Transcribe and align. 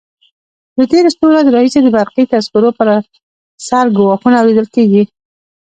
له 0.77 0.83
تېرو 0.91 1.11
څو 1.17 1.23
ورځو 1.29 1.53
راهیسې 1.55 1.79
د 1.83 1.87
برقي 1.97 2.23
تذکرو 2.33 2.69
پر 2.77 2.87
سر 3.67 3.85
ګواښونه 3.97 4.35
اورېدل 4.39 4.67
کېږي. 4.75 5.03